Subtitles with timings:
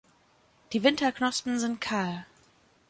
[0.73, 2.25] Die Winterknospen sind kahl.